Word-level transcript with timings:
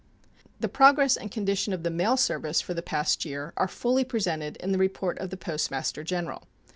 The 0.59 0.67
progress 0.67 1.15
and 1.15 1.29
condition 1.29 1.73
of 1.73 1.83
the 1.83 1.91
mail 1.91 2.17
service 2.17 2.59
for 2.59 2.73
the 2.73 2.81
past 2.81 3.23
year 3.23 3.53
are 3.55 3.67
fully 3.67 4.03
presented 4.03 4.57
in 4.57 4.71
the 4.71 4.79
report 4.79 5.19
of 5.19 5.29
the 5.29 5.37
Postmaster 5.37 6.03
General. 6.03 6.41